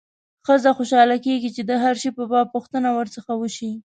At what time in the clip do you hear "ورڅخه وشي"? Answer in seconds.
2.97-3.71